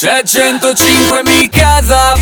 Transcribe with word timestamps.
c'è 0.00 0.22
105 0.24 1.22
mi 1.24 1.48
casa. 1.48 2.14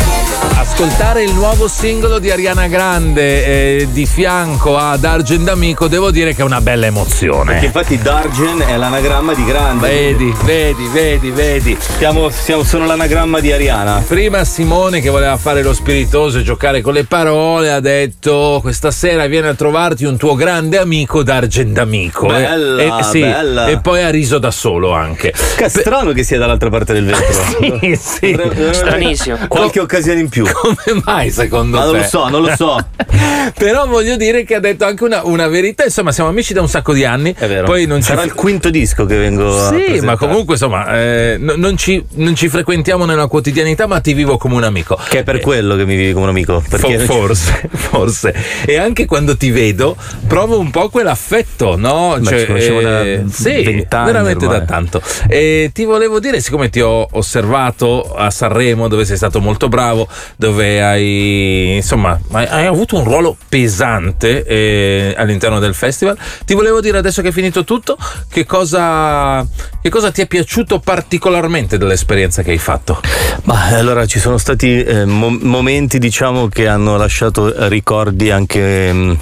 Ascoltare 0.55 1.21
il 1.21 1.31
nuovo 1.33 1.67
singolo 1.67 2.17
di 2.17 2.31
Ariana 2.31 2.65
Grande 2.65 3.45
eh, 3.45 3.87
di 3.91 4.07
fianco 4.07 4.77
ad 4.77 5.03
Argen 5.03 5.43
D'Amico, 5.43 5.87
devo 5.87 6.09
dire 6.09 6.33
che 6.33 6.41
è 6.41 6.43
una 6.43 6.59
bella 6.59 6.87
emozione. 6.87 7.51
Perché 7.51 7.65
infatti 7.67 7.97
Dargen 7.99 8.63
è 8.65 8.77
l'anagramma 8.77 9.35
di 9.35 9.45
grande. 9.45 9.87
Vedi, 9.89 10.33
vedi, 10.43 10.87
vedi, 10.87 11.29
vedi. 11.29 11.77
Siamo, 11.99 12.29
siamo, 12.29 12.63
sono 12.63 12.87
l'anagramma 12.87 13.39
di 13.39 13.51
Ariana. 13.51 14.03
Prima 14.07 14.43
Simone 14.43 14.99
che 14.99 15.09
voleva 15.09 15.37
fare 15.37 15.61
lo 15.61 15.73
spiritoso 15.73 16.39
e 16.39 16.43
giocare 16.43 16.81
con 16.81 16.93
le 16.93 17.03
parole 17.03 17.71
ha 17.71 17.79
detto 17.79 18.57
questa 18.59 18.89
sera 18.89 19.27
viene 19.27 19.49
a 19.49 19.53
trovarti 19.53 20.03
un 20.03 20.17
tuo 20.17 20.33
grande 20.33 20.79
amico 20.79 21.21
Dargen 21.21 21.73
D'Amico. 21.73 22.25
Bella, 22.25 22.99
e, 22.99 23.03
sì, 23.03 23.19
bella. 23.19 23.67
e 23.67 23.79
poi 23.79 24.01
ha 24.01 24.09
riso 24.09 24.39
da 24.39 24.49
solo 24.49 24.93
anche. 24.93 25.31
Che 25.55 25.69
strano 25.69 26.11
che 26.11 26.23
sia 26.23 26.39
dall'altra 26.39 26.69
parte 26.69 26.93
del 26.93 27.05
vetro. 27.09 27.43
sì, 27.59 27.66
sì. 27.97 28.37
Stranissimo. 28.71 29.37
Qualche 29.47 29.79
occasione 29.79 30.19
in 30.19 30.29
più. 30.29 30.45
Come 30.51 31.01
mai 31.03 31.31
secondo 31.31 31.77
Ma 31.77 31.83
te? 31.83 31.91
non 31.91 31.97
lo 31.97 32.03
so, 32.07 32.27
non 32.29 32.41
lo 32.41 32.55
so. 32.55 32.87
Però 33.57 33.85
voglio 33.87 34.15
dire 34.17 34.43
che 34.43 34.55
ha 34.55 34.59
detto 34.59 34.85
anche 34.85 35.03
una, 35.03 35.23
una 35.23 35.47
verità. 35.47 35.83
Insomma, 35.83 36.11
siamo 36.11 36.29
amici 36.29 36.53
da 36.53 36.61
un 36.61 36.69
sacco 36.69 36.93
di 36.93 37.05
anni. 37.05 37.33
È 37.37 37.47
vero. 37.47 37.65
Poi 37.65 37.85
non 37.85 38.01
Sarà 38.01 38.21
ci 38.21 38.27
il 38.27 38.33
quinto 38.33 38.69
disco 38.69 39.05
che 39.05 39.15
vengo 39.17 39.57
a 39.57 39.69
Sì, 39.69 39.99
ma 40.01 40.15
comunque 40.17 40.53
insomma, 40.53 40.99
eh, 40.99 41.37
no- 41.39 41.55
non, 41.55 41.77
ci, 41.77 42.03
non 42.15 42.35
ci 42.35 42.49
frequentiamo 42.49 43.05
nella 43.05 43.27
quotidianità, 43.27 43.87
ma 43.87 43.99
ti 43.99 44.13
vivo 44.13 44.37
come 44.37 44.55
un 44.55 44.63
amico. 44.63 44.97
Che 45.07 45.19
è 45.19 45.23
per 45.23 45.39
quello 45.39 45.75
che 45.75 45.85
mi 45.85 45.95
vivi 45.95 46.13
come 46.13 46.25
un 46.25 46.31
amico. 46.31 46.63
Perché 46.67 46.99
Fo- 46.99 47.13
forse, 47.13 47.69
forse. 47.73 48.33
E 48.65 48.77
anche 48.77 49.05
quando 49.05 49.37
ti 49.37 49.51
vedo, 49.51 49.95
provo 50.27 50.59
un 50.59 50.69
po' 50.69 50.89
quell'affetto, 50.89 51.75
no? 51.77 52.17
Beh, 52.19 52.39
ci 52.39 52.45
conosciamo 52.45 52.81
da 52.81 53.03
sì, 53.29 53.63
20 53.63 53.95
anni 53.95 54.05
veramente 54.05 54.45
ormai. 54.45 54.59
da 54.59 54.65
tanto. 54.65 55.01
E 55.27 55.71
ti 55.73 55.83
volevo 55.85 56.19
dire, 56.19 56.39
siccome 56.41 56.69
ti 56.69 56.81
ho 56.81 57.07
osservato 57.11 57.56
a 57.65 58.29
Sanremo, 58.29 58.87
dove 58.87 59.05
sei 59.05 59.17
stato 59.17 59.39
molto 59.39 59.67
bravo, 59.67 60.07
dove 60.35 60.83
hai 60.83 61.75
insomma 61.75 62.19
hai, 62.31 62.65
avuto 62.65 62.97
un 62.97 63.03
ruolo 63.03 63.35
pesante 63.49 64.43
eh, 64.45 65.15
all'interno 65.17 65.59
del 65.59 65.73
festival, 65.73 66.17
ti 66.45 66.53
volevo 66.53 66.81
dire 66.81 66.97
adesso 66.97 67.21
che 67.21 67.29
è 67.29 67.31
finito 67.31 67.63
tutto, 67.63 67.97
che 68.29 68.45
cosa, 68.45 69.45
che 69.81 69.89
cosa 69.89 70.11
ti 70.11 70.21
è 70.21 70.27
piaciuto 70.27 70.79
particolarmente 70.79 71.77
dell'esperienza 71.77 72.41
che 72.41 72.51
hai 72.51 72.57
fatto? 72.57 73.01
Ma 73.43 73.65
allora 73.67 74.05
ci 74.05 74.19
sono 74.19 74.37
stati 74.37 74.83
eh, 74.83 75.05
mo- 75.05 75.37
momenti, 75.41 75.99
diciamo, 75.99 76.47
che 76.47 76.67
hanno 76.67 76.97
lasciato 76.97 77.67
ricordi 77.67 78.31
anche 78.31 78.91
mh, 78.91 79.17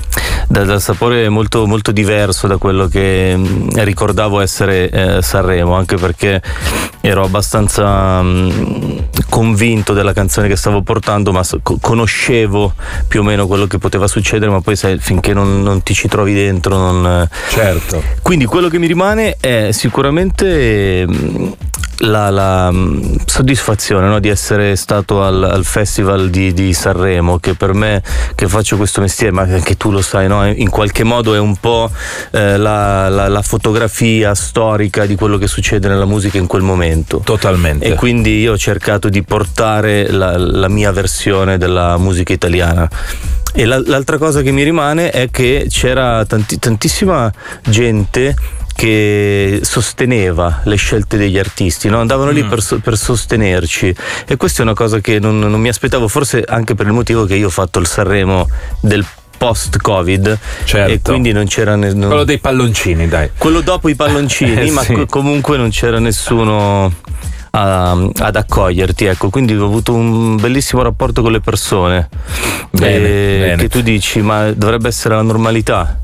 da- 0.48 0.64
dal 0.64 0.82
sapore 0.82 1.30
molto, 1.30 1.66
molto 1.66 1.92
diverso 1.92 2.48
da 2.48 2.58
quello 2.58 2.88
che 2.88 3.36
mh, 3.36 3.84
ricordavo 3.84 4.40
essere 4.42 4.90
eh, 4.90 5.22
Sanremo, 5.22 5.74
anche 5.76 5.96
perché 5.98 6.42
ero 7.02 7.24
abbastanza 7.24 8.22
mh, 8.22 9.08
convinto 9.30 9.94
della 9.94 10.14
canzone 10.14 10.48
che 10.48 10.56
stavo 10.56 10.82
portando, 10.82 11.32
ma 11.32 11.44
so- 11.44 11.60
co- 11.62 11.78
conoscevo 11.80 12.74
più 13.08 13.22
o 13.22 13.24
meno 13.24 13.48
quello 13.48 13.68
che 13.68 13.78
poteva 13.78 14.08
succedere, 14.08 14.50
ma 14.52 14.62
poi 14.62 14.76
sai, 14.76 14.98
finché 15.00 15.34
non, 15.34 15.62
non 15.62 15.84
ti 15.84 15.94
ci 15.94 16.08
trovi 16.08 16.34
dentro 16.34 16.78
non... 16.78 17.28
Certo. 17.50 18.02
Quindi 18.22 18.46
quello 18.46 18.68
che 18.70 18.80
mi 18.80 18.88
rimane 18.88 19.38
è 19.40 19.70
sicuramente 19.72 21.06
mh, 21.08 21.52
la, 22.00 22.30
la, 22.30 22.72
mh, 22.72 23.22
soddisfazione 23.26 24.08
no, 24.08 24.20
di 24.20 24.30
essere 24.30 24.76
stato 24.76 25.24
al, 25.24 25.44
al 25.44 25.64
Festival 25.66 26.30
di, 26.30 26.54
di 26.54 26.74
Sanremo, 26.74 27.40
che 27.40 27.54
per 27.56 27.74
me 27.74 28.02
che 28.36 28.48
faccio 28.48 28.78
questo 28.78 29.02
mestiere, 29.02 29.32
ma 29.32 29.44
anche 29.44 29.78
tu 29.78 29.92
lo 29.92 30.02
sai, 30.02 30.28
no, 30.28 30.46
in 30.48 30.70
qualche 30.70 31.04
modo 31.04 31.34
è 31.34 31.40
un 31.40 31.56
po' 31.58 31.90
eh, 32.32 32.58
la, 32.58 33.08
la- 33.10 33.28
la 33.28 33.42
fotografia 33.42 34.34
storica 34.36 35.06
di 35.06 35.16
quello 35.16 35.38
che 35.38 35.48
succede 35.48 35.88
nella 35.88 36.06
musica 36.06 36.38
in 36.38 36.48
quel 36.48 36.62
momento. 36.62 37.22
Totalmente. 37.24 37.86
E 37.86 37.94
quindi 37.96 38.40
io 38.40 38.54
ho 38.54 38.58
cercato 38.58 39.10
di 39.10 39.24
portare 39.24 40.10
la, 40.12 40.38
la 40.38 40.68
mia 40.70 40.92
versione 40.92 41.58
della 41.58 41.98
musica 41.98 42.34
italiana. 42.34 42.90
E 43.54 43.66
la- 43.66 43.82
l'altra 43.86 44.18
cosa 44.18 44.42
che 44.42 44.52
mi 44.52 44.64
rimane 44.64 45.12
è 45.12 45.30
che 45.32 45.68
c'era 45.70 46.26
tanti- 46.26 46.60
tantissima 46.60 47.32
gente 47.64 48.36
che 48.76 49.62
sosteneva 49.64 50.60
le 50.66 50.76
scelte 50.76 51.16
degli 51.18 51.38
artisti, 51.40 51.88
no? 51.88 52.00
andavano 52.02 52.32
lì 52.32 52.44
Mm. 52.44 52.50
per, 52.50 52.62
so- 52.62 52.80
per 52.80 52.98
sostenerci 52.98 53.96
e 54.28 54.36
questa 54.36 54.60
è 54.60 54.66
una 54.66 54.74
cosa 54.74 55.00
che 55.00 55.18
non, 55.20 55.40
non 55.40 55.60
mi 55.62 55.70
aspettavo, 55.70 56.08
forse 56.10 56.44
anche 56.46 56.76
per 56.76 56.86
il 56.88 56.92
motivo 56.92 57.26
che 57.26 57.36
io 57.36 57.48
ho 57.48 57.52
fatto 57.52 57.80
il 57.80 57.88
Sanremo 57.88 58.50
del 58.82 59.06
post-Covid 59.38 60.38
Certo. 60.66 60.92
e 60.92 61.00
quindi 61.02 61.32
non 61.32 61.46
c'era 61.46 61.76
ne- 61.76 61.94
non- 61.94 62.08
Quello 62.10 62.24
dei 62.26 62.38
palloncini, 62.40 63.08
dai. 63.08 63.30
quello 63.38 63.62
dopo 63.62 63.88
i 63.90 63.96
palloncini, 63.96 64.54
Eh, 64.68 64.72
ma 64.72 64.82
sì. 64.82 64.94
co- 64.94 65.06
comunque 65.06 65.56
non 65.58 65.70
c'era 65.70 66.00
nessuno 66.00 66.94
a- 67.52 67.92
ad 67.92 68.36
accoglierti, 68.36 69.06
ecco, 69.06 69.30
quindi 69.30 69.56
ho 69.56 69.64
avuto 69.64 69.94
un 69.94 70.36
bellissimo 70.36 70.82
rapporto 70.82 71.22
con 71.22 71.32
le 71.32 71.40
persone. 71.40 72.10
Bene, 72.72 72.96
Eh, 72.98 73.38
bene. 73.40 73.56
Che 73.56 73.70
tu 73.70 73.80
dici, 73.82 74.22
ma 74.22 74.52
dovrebbe 74.52 74.90
essere 74.90 75.16
la 75.16 75.22
normalità. 75.22 76.00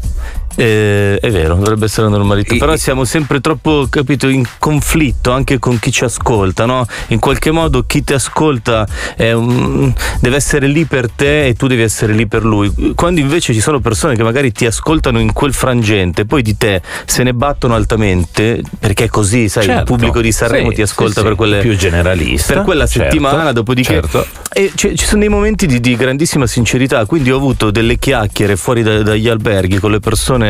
Eh, 0.55 1.17
è 1.19 1.29
vero, 1.31 1.55
dovrebbe 1.55 1.85
essere 1.85 2.07
normalità, 2.09 2.55
però 2.57 2.75
siamo 2.75 3.05
sempre 3.05 3.39
troppo, 3.39 3.87
capito, 3.89 4.27
in 4.27 4.43
conflitto 4.59 5.31
anche 5.31 5.59
con 5.59 5.79
chi 5.79 5.91
ci 5.91 6.03
ascolta, 6.03 6.65
no? 6.65 6.85
In 7.07 7.19
qualche 7.19 7.51
modo 7.51 7.83
chi 7.87 8.03
ti 8.03 8.13
ascolta 8.13 8.85
un- 9.17 9.93
deve 10.19 10.35
essere 10.35 10.67
lì 10.67 10.85
per 10.85 11.09
te 11.09 11.47
e 11.47 11.53
tu 11.53 11.67
devi 11.67 11.81
essere 11.81 12.13
lì 12.13 12.27
per 12.27 12.43
lui. 12.43 12.93
Quando 12.95 13.19
invece 13.21 13.53
ci 13.53 13.61
sono 13.61 13.79
persone 13.79 14.15
che 14.15 14.23
magari 14.23 14.51
ti 14.51 14.65
ascoltano 14.65 15.19
in 15.19 15.31
quel 15.33 15.53
frangente, 15.53 16.25
poi 16.25 16.41
di 16.41 16.57
te 16.57 16.81
se 17.05 17.23
ne 17.23 17.33
battono 17.33 17.75
altamente, 17.75 18.61
perché 18.79 19.05
è 19.05 19.09
così, 19.09 19.47
sai, 19.49 19.63
il 19.63 19.69
Certo. 19.71 19.85
pubblico 19.85 20.21
di 20.21 20.31
Sanremo 20.31 20.69
Sì, 20.69 20.75
ti 20.75 20.81
ascolta 20.81 21.21
sì, 21.21 21.27
per 21.27 21.35
quelle 21.35 21.59
Più 21.61 21.75
generalista, 21.77 22.53
Per 22.53 22.63
quella 22.63 22.85
certo, 22.87 23.09
settimana, 23.11 23.51
dopodiché 23.51 23.93
certo. 23.93 24.25
e 24.51 24.71
ci 24.75 24.95
ci 24.95 25.05
sono 25.05 25.19
dei 25.21 25.29
momenti 25.29 25.65
di, 25.65 25.79
di 25.79 25.95
grandissima 25.95 26.45
sincerità, 26.47 27.05
quindi 27.05 27.31
ho 27.31 27.37
avuto 27.37 27.71
delle 27.71 27.97
chiacchiere 27.97 28.55
fuori 28.57 28.83
da- 28.83 29.01
dagli 29.01 29.27
alberghi 29.27 29.79
con 29.79 29.91
le 29.91 29.99
persone 29.99 30.40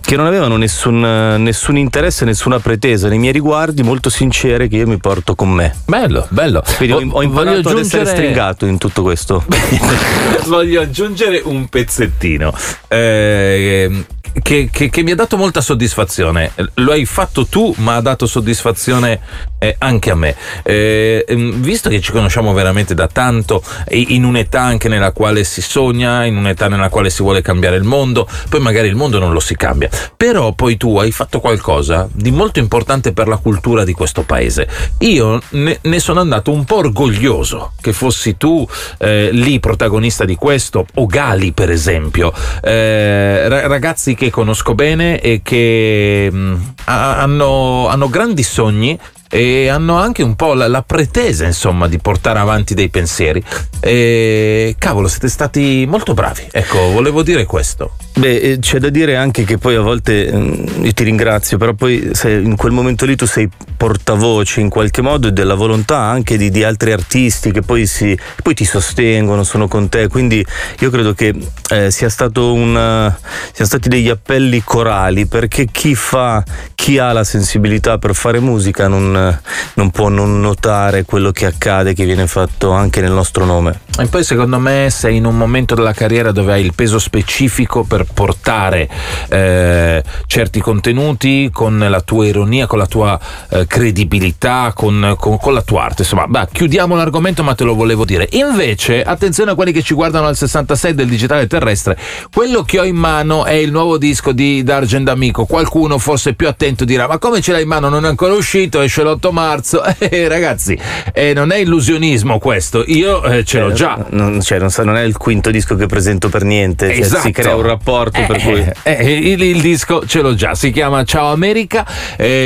che 0.00 0.16
non 0.16 0.26
avevano 0.26 0.56
nessun, 0.56 1.00
nessun 1.38 1.76
interesse, 1.76 2.24
nessuna 2.24 2.58
pretesa 2.58 3.08
nei 3.08 3.18
miei 3.18 3.32
riguardi, 3.32 3.82
molto 3.82 4.10
sincere 4.10 4.68
che 4.68 4.76
io 4.76 4.86
mi 4.86 4.98
porto 4.98 5.34
con 5.34 5.50
me. 5.50 5.74
Bello, 5.86 6.26
bello. 6.30 6.62
Quindi 6.76 6.94
ho, 6.94 7.00
Vo- 7.08 7.16
ho 7.18 7.22
imparato 7.22 7.50
ad 7.50 7.58
essere 7.58 7.78
aggiungere- 8.02 8.06
stringato 8.06 8.66
in 8.66 8.78
tutto 8.78 9.02
questo. 9.02 9.44
Voglio 10.46 10.80
aggiungere 10.80 11.40
un 11.44 11.68
pezzettino 11.68 12.52
eh, 12.88 14.04
che, 14.42 14.68
che- 14.70 14.88
che 14.90 15.02
mi 15.02 15.10
ha 15.10 15.14
dato 15.14 15.36
molta 15.36 15.60
soddisfazione. 15.60 16.52
Lo 16.74 16.92
hai 16.92 17.04
fatto 17.04 17.46
tu, 17.46 17.74
ma 17.78 17.96
ha 17.96 18.00
dato 18.00 18.26
soddisfazione 18.26 19.20
eh, 19.58 19.74
anche 19.78 20.10
a 20.10 20.14
me. 20.14 20.34
Eh, 20.62 21.24
ehm, 21.26 21.54
visto 21.60 21.88
che 21.88 22.00
ci 22.00 22.12
conosciamo 22.12 22.52
veramente 22.52 22.94
da 22.94 23.08
tanto, 23.08 23.62
in 23.90 24.24
un'età 24.24 24.60
anche 24.60 24.88
nella 24.88 25.12
quale 25.12 25.44
si 25.44 25.60
sogna, 25.60 26.24
in 26.24 26.36
un'età 26.36 26.68
nella 26.68 26.88
quale 26.88 27.10
si 27.10 27.22
vuole 27.22 27.42
cambiare 27.42 27.76
il 27.76 27.82
mondo, 27.84 28.28
poi 28.48 28.60
magari 28.60 28.88
il 28.88 28.94
mondo 28.94 29.18
non 29.18 29.32
lo 29.32 29.37
si 29.40 29.56
cambia. 29.56 29.88
Però 30.16 30.52
poi 30.52 30.76
tu 30.76 30.96
hai 30.98 31.12
fatto 31.12 31.40
qualcosa 31.40 32.08
di 32.12 32.30
molto 32.30 32.58
importante 32.58 33.12
per 33.12 33.28
la 33.28 33.36
cultura 33.36 33.84
di 33.84 33.92
questo 33.92 34.22
paese. 34.22 34.68
Io 34.98 35.40
ne, 35.50 35.78
ne 35.80 36.00
sono 36.00 36.20
andato 36.20 36.50
un 36.50 36.64
po' 36.64 36.76
orgoglioso 36.76 37.72
che 37.80 37.92
fossi 37.92 38.36
tu 38.36 38.66
eh, 38.98 39.30
lì 39.32 39.60
protagonista 39.60 40.24
di 40.24 40.36
questo, 40.36 40.86
o 40.94 41.06
Gali 41.06 41.52
per 41.52 41.70
esempio, 41.70 42.32
Eh, 42.62 43.48
ra- 43.48 43.66
ragazzi 43.66 44.14
che 44.14 44.30
conosco 44.30 44.74
bene 44.74 45.20
e 45.20 45.40
che 45.42 46.28
mh, 46.30 46.74
ha- 46.84 47.20
hanno, 47.20 47.88
hanno 47.88 48.08
grandi 48.08 48.42
sogni 48.42 48.98
e 49.30 49.68
hanno 49.68 49.98
anche 49.98 50.22
un 50.22 50.34
po' 50.36 50.54
la, 50.54 50.68
la 50.68 50.82
pretesa 50.82 51.44
insomma 51.44 51.86
di 51.86 51.98
portare 51.98 52.38
avanti 52.38 52.72
dei 52.72 52.88
pensieri 52.88 53.42
e 53.80 54.74
cavolo 54.78 55.06
siete 55.06 55.28
stati 55.28 55.84
molto 55.86 56.14
bravi 56.14 56.48
ecco 56.50 56.78
volevo 56.92 57.22
dire 57.22 57.44
questo 57.44 57.92
Beh, 58.18 58.36
eh, 58.36 58.58
c'è 58.58 58.80
da 58.80 58.88
dire 58.88 59.14
anche 59.14 59.44
che 59.44 59.58
poi 59.58 59.76
a 59.76 59.80
volte 59.80 60.28
mm, 60.32 60.84
io 60.84 60.92
ti 60.92 61.04
ringrazio, 61.04 61.56
però 61.56 61.72
poi 61.74 62.10
in 62.24 62.56
quel 62.56 62.72
momento 62.72 63.06
lì 63.06 63.14
tu 63.14 63.26
sei 63.26 63.48
portavoce 63.76 64.58
in 64.58 64.68
qualche 64.68 65.02
modo 65.02 65.30
della 65.30 65.54
volontà 65.54 65.98
anche 65.98 66.36
di, 66.36 66.50
di 66.50 66.64
altri 66.64 66.90
artisti 66.90 67.52
che 67.52 67.62
poi, 67.62 67.86
si, 67.86 68.18
poi 68.42 68.54
ti 68.54 68.64
sostengono, 68.64 69.44
sono 69.44 69.68
con 69.68 69.88
te. 69.88 70.08
Quindi 70.08 70.44
io 70.80 70.90
credo 70.90 71.14
che 71.14 71.32
eh, 71.70 71.92
sia 71.92 72.08
stato 72.08 72.52
un, 72.52 72.70
eh, 72.76 73.14
siano 73.52 73.66
stati 73.66 73.88
degli 73.88 74.08
appelli 74.08 74.64
corali 74.64 75.26
perché 75.26 75.66
chi 75.70 75.94
fa, 75.94 76.42
chi 76.74 76.98
ha 76.98 77.12
la 77.12 77.22
sensibilità 77.22 77.98
per 77.98 78.16
fare 78.16 78.40
musica 78.40 78.88
non, 78.88 79.40
non 79.74 79.90
può 79.92 80.08
non 80.08 80.40
notare 80.40 81.04
quello 81.04 81.30
che 81.30 81.46
accade, 81.46 81.94
che 81.94 82.04
viene 82.04 82.26
fatto 82.26 82.72
anche 82.72 83.00
nel 83.00 83.12
nostro 83.12 83.44
nome. 83.44 83.86
E 83.98 84.06
poi 84.06 84.22
secondo 84.22 84.60
me 84.60 84.88
sei 84.90 85.16
in 85.16 85.24
un 85.24 85.36
momento 85.36 85.74
della 85.74 85.92
carriera 85.92 86.30
dove 86.30 86.52
hai 86.52 86.64
il 86.64 86.72
peso 86.72 87.00
specifico 87.00 87.82
per 87.82 88.06
portare 88.12 88.88
eh, 89.28 90.02
certi 90.26 90.60
contenuti 90.60 91.50
con 91.52 91.78
la 91.78 92.00
tua 92.00 92.26
ironia, 92.26 92.66
con 92.66 92.78
la 92.78 92.86
tua 92.86 93.18
eh, 93.50 93.66
credibilità, 93.66 94.72
con, 94.72 95.16
con, 95.18 95.38
con, 95.38 95.52
la 95.52 95.62
tua 95.62 95.84
arte. 95.84 96.02
Insomma, 96.02 96.26
bah, 96.28 96.48
chiudiamo 96.50 96.94
l'argomento, 96.94 97.42
ma 97.42 97.54
te 97.54 97.64
lo 97.64 97.74
volevo 97.74 98.04
dire. 98.04 98.28
Invece, 98.32 99.02
attenzione 99.02 99.50
a 99.50 99.54
quelli 99.56 99.72
che 99.72 99.82
ci 99.82 99.94
guardano 99.94 100.28
al 100.28 100.36
66 100.36 100.94
del 100.94 101.08
digitale 101.08 101.48
terrestre, 101.48 101.98
quello 102.32 102.62
che 102.62 102.78
ho 102.78 102.84
in 102.84 102.96
mano 102.96 103.46
è 103.46 103.54
il 103.54 103.72
nuovo 103.72 103.98
disco 103.98 104.30
di 104.30 104.62
D'Argent 104.62 105.08
Amico. 105.08 105.44
Qualcuno 105.44 105.98
forse 105.98 106.34
più 106.34 106.46
attento 106.46 106.84
dirà: 106.84 107.08
Ma 107.08 107.18
come 107.18 107.40
ce 107.40 107.50
l'hai 107.50 107.62
in 107.62 107.68
mano? 107.68 107.88
Non 107.88 108.04
è 108.04 108.08
ancora 108.08 108.34
uscito, 108.34 108.80
esce 108.80 109.02
l'8 109.02 109.32
marzo. 109.32 109.82
Eh, 110.10 110.28
ragazzi, 110.28 110.78
eh, 111.12 111.34
non 111.34 111.50
è 111.50 111.56
illusionismo 111.56 112.38
questo, 112.38 112.82
io 112.86 113.22
eh, 113.24 113.44
ce 113.44 113.58
l'ho 113.58 113.72
già. 113.72 113.87
Non, 114.10 114.40
cioè, 114.40 114.58
non, 114.58 114.70
so, 114.70 114.82
non, 114.84 114.96
è 114.96 115.02
il 115.02 115.16
quinto 115.16 115.50
disco 115.50 115.76
che 115.76 115.86
presento 115.86 116.28
per 116.28 116.44
niente, 116.44 116.88
cioè, 116.88 116.98
esatto. 117.00 117.22
si 117.22 117.32
crea 117.32 117.54
un 117.54 117.62
rapporto 117.62 118.20
per 118.26 118.42
cui. 118.42 118.64
Eh, 118.82 118.96
eh, 118.98 119.12
il, 119.12 119.42
il, 119.42 119.60
disco 119.60 120.06
ce 120.06 120.20
l'ho 120.20 120.34
già, 120.34 120.54
si 120.54 120.70
chiama 120.70 121.04
Ciao 121.04 121.30
America. 121.30 121.86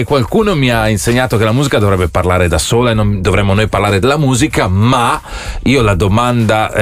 qualcuno 0.05 0.55
mi 0.55 0.71
ha 0.71 0.89
insegnato 0.89 1.37
che 1.37 1.45
la 1.45 1.53
musica 1.53 1.79
dovrebbe 1.79 2.09
parlare 2.09 2.49
da 2.49 2.59
sola 2.59 2.91
e 2.91 2.95
non 2.95 3.21
dovremmo 3.21 3.55
noi 3.55 3.69
parlare 3.69 3.99
della 3.99 4.19
musica, 4.19 4.69
ma 4.69 5.21
io 5.65 5.83
la 5.83 5.95
domanda 5.95 6.73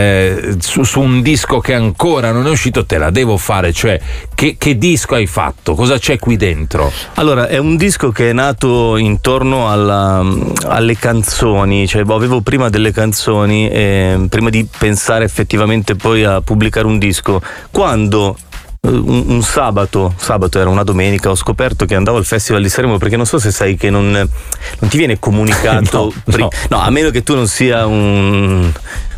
su, 0.58 0.82
su, 0.82 1.00
un 1.00 1.22
disco 1.22 1.60
che 1.60 1.74
ancora 1.74 2.32
non 2.32 2.46
è 2.46 2.50
uscito 2.50 2.84
te 2.84 2.98
la 2.98 3.10
devo 3.10 3.36
fare, 3.36 3.72
cioè 3.72 4.00
che, 4.34 4.56
che 4.58 4.78
disco 4.78 5.14
hai 5.14 5.26
fatto? 5.26 5.74
Cosa 5.74 5.98
c'è 5.98 6.18
qui 6.18 6.36
dentro? 6.36 6.90
Allora, 7.14 7.46
è 7.46 7.58
un 7.58 7.76
disco 7.76 8.10
che 8.10 8.30
è 8.30 8.32
nato 8.32 8.96
intorno 8.96 9.70
alla, 9.70 10.24
alle 10.66 10.96
canzoni, 10.96 11.86
cioè 11.86 12.02
avevo 12.06 12.40
prima 12.40 12.68
delle 12.68 12.92
canzoni, 12.92 13.68
eh, 13.68 14.26
prima 14.50 14.64
di 14.64 14.69
pensare 14.76 15.25
effettivamente 15.25 15.94
poi 15.94 16.25
a 16.25 16.41
pubblicare 16.43 16.87
un 16.87 16.99
disco. 16.99 17.41
Quando 17.70 18.37
eh, 18.81 18.88
un, 18.88 19.25
un, 19.29 19.43
sabato, 19.43 20.12
sabato 20.17 20.58
era 20.58 20.69
una 20.69 20.82
domenica, 20.82 21.31
ho 21.31 21.37
scoperto 21.37 21.87
che 21.87 21.94
andavo 21.94 22.19
al 22.19 22.26
Festival 22.26 22.61
di 22.61 22.69
Sanremo 22.69 22.99
perché 22.99 23.17
non 23.17 23.26
so 23.26 23.38
se 23.38 23.50
sai 23.50 23.76
che 23.76 23.88
non, 23.88 24.11
non 24.11 24.91
ti 24.91 24.99
viene 24.99 25.19
comunicato. 25.19 26.12
no, 26.26 26.37
no. 26.37 26.49
no, 26.69 26.81
a 26.81 26.91
meno 26.91 27.11
che 27.11 27.23
tu 27.23 27.35
non 27.35 27.47
sia 27.47 27.87
un 27.87 28.73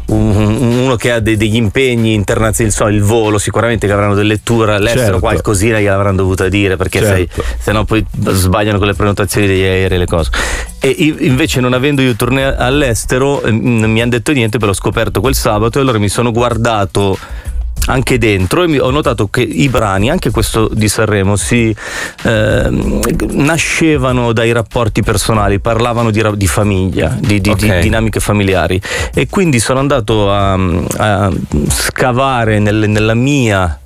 uno 0.05 0.97
che 0.97 1.11
ha 1.11 1.21
de- 1.21 1.39
degli 1.39 1.57
impegni 1.57 2.13
internazionali, 2.13 2.75
so, 2.75 2.89
il 2.89 3.03
volo, 3.03 3.39
sicuramente 3.39 3.87
che 3.87 3.93
avranno 3.95 4.15
delle 4.15 4.43
tour 4.43 4.69
all'estero, 4.69 5.05
certo. 5.05 5.21
qualcosina 5.21 5.81
gliel'avranno 5.81 6.17
dovuta 6.17 6.49
dire 6.49 6.77
perché 6.77 6.99
certo. 6.99 7.43
se 7.59 7.73
no 7.73 7.85
poi 7.85 8.05
sbagliano 8.13 8.77
con 8.77 8.89
le 8.89 8.95
prenotazioni 8.95 9.47
degli 9.47 9.63
aerei 9.63 9.97
e 9.97 9.99
le 9.99 10.07
cose. 10.07 10.31
E 10.85 11.15
invece 11.21 11.61
non 11.61 11.75
avendo 11.75 12.03
io 12.03 12.17
tournée 12.17 12.57
all'estero 12.57 13.41
non 13.45 13.89
mi 13.89 14.03
hanno 14.03 14.11
detto 14.11 14.33
niente, 14.33 14.59
però 14.59 14.73
ho 14.73 14.75
scoperto 14.75 15.21
quel 15.21 15.37
sabato 15.37 15.79
e 15.79 15.81
allora 15.81 15.99
mi 15.99 16.09
sono 16.09 16.33
guardato 16.33 17.17
anche 17.87 18.19
dentro 18.19 18.65
e 18.65 18.81
ho 18.81 18.91
notato 18.91 19.29
che 19.29 19.43
i 19.43 19.69
brani, 19.69 20.11
anche 20.11 20.31
questo 20.31 20.69
di 20.73 20.89
Sanremo, 20.89 21.37
si 21.37 21.75
eh, 22.23 22.69
nascevano 23.31 24.33
dai 24.33 24.53
rapporti 24.53 25.03
personali, 25.03 25.61
parlavano 25.61 26.11
di, 26.11 26.23
di 26.35 26.47
famiglia, 26.47 27.17
di, 27.19 27.41
di, 27.41 27.51
okay. 27.51 27.77
di, 27.77 27.83
dinamiche 27.83 28.21
familiari 28.21 28.81
e 29.15 29.29
quindi 29.29 29.59
sono 29.59 29.79
andato 29.79 30.33
a, 30.33 30.55
a 30.97 31.31
scavare 31.69 32.59
nel, 32.59 32.89
nella 32.89 33.15
mia 33.15 33.79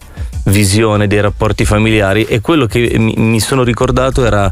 visione 0.45 1.07
dei 1.07 1.21
rapporti 1.21 1.65
familiari 1.65 2.25
e 2.25 2.41
quello 2.41 2.67
che 2.67 2.95
mi, 2.99 3.41
sono 3.41 3.63
ricordato 3.63 4.25
era 4.25 4.51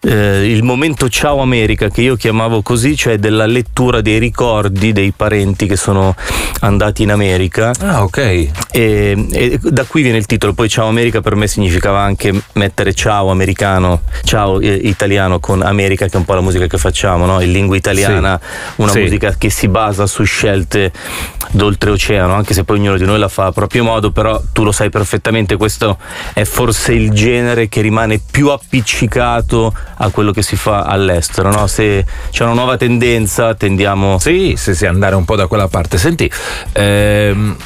eh, 0.00 0.50
il 0.50 0.62
momento 0.62 1.08
Ciao 1.08 1.40
America 1.40 1.88
che 1.88 2.02
io 2.02 2.16
chiamavo 2.16 2.62
così, 2.62 2.96
cioè 2.96 3.18
della 3.18 3.46
lettura 3.46 4.00
dei 4.00 4.18
ricordi 4.18 4.92
dei 4.92 5.12
parenti 5.14 5.66
che 5.66 5.76
sono 5.76 6.14
andati 6.60 7.02
in 7.02 7.10
America. 7.10 7.72
Ah, 7.80 8.02
ok. 8.02 8.18
E, 8.18 8.50
e 8.70 9.58
da 9.62 9.84
qui 9.84 10.02
viene 10.02 10.18
il 10.18 10.26
titolo. 10.26 10.52
Poi 10.52 10.68
Ciao 10.68 10.88
America 10.88 11.20
per 11.20 11.34
me 11.34 11.46
significava 11.46 12.00
anche 12.00 12.32
mettere 12.54 12.94
ciao 12.94 13.30
americano, 13.30 14.02
ciao 14.22 14.60
eh, 14.60 14.72
italiano 14.72 15.40
con 15.40 15.62
America, 15.62 16.06
che 16.06 16.12
è 16.12 16.16
un 16.16 16.24
po' 16.24 16.34
la 16.34 16.40
musica 16.40 16.66
che 16.66 16.78
facciamo, 16.78 17.26
no? 17.26 17.40
in 17.40 17.52
lingua 17.52 17.76
italiana, 17.76 18.40
sì. 18.40 18.80
una 18.82 18.92
sì. 18.92 19.00
musica 19.00 19.34
che 19.36 19.50
si 19.50 19.68
basa 19.68 20.06
su 20.06 20.22
scelte 20.24 20.92
d'oltreoceano, 21.50 22.32
anche 22.32 22.54
se 22.54 22.64
poi 22.64 22.78
ognuno 22.78 22.96
di 22.96 23.04
noi 23.04 23.18
la 23.18 23.28
fa 23.28 23.46
a 23.46 23.52
proprio 23.52 23.84
modo, 23.84 24.10
però 24.10 24.40
tu 24.52 24.64
lo 24.64 24.72
sai 24.72 24.90
perfettamente, 24.90 25.21
questo 25.56 25.98
è 26.32 26.44
forse 26.44 26.92
il 26.92 27.10
genere 27.10 27.68
che 27.68 27.80
rimane 27.80 28.18
più 28.18 28.50
appiccicato 28.50 29.72
a 29.96 30.10
quello 30.10 30.32
che 30.32 30.42
si 30.42 30.56
fa 30.56 30.82
all'estero, 30.82 31.50
no? 31.50 31.66
Se 31.66 32.04
c'è 32.30 32.44
una 32.44 32.54
nuova 32.54 32.76
tendenza 32.76 33.54
tendiamo... 33.54 34.18
Sì, 34.18 34.54
sì, 34.56 34.74
sì, 34.74 34.86
andare 34.86 35.14
un 35.14 35.24
po' 35.24 35.36
da 35.36 35.46
quella 35.46 35.68
parte. 35.68 35.98
Senti, 35.98 36.30
ehm, 36.72 37.56